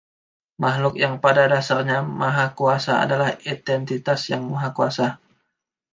Makhluk 0.61 0.95
yang 1.03 1.15
pada 1.25 1.43
dasarnya 1.53 1.99
mahakuasa 2.21 2.93
adalah 3.05 3.29
entitas 3.73 4.19
yang 4.33 4.43
maha 4.51 4.69
kuasa. 4.77 5.07